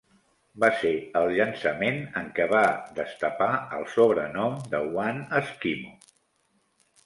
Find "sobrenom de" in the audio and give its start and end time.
3.99-4.83